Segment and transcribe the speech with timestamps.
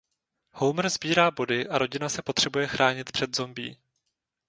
[0.51, 3.75] Homer sbírá body a rodina se potřebuje chránit před zombie.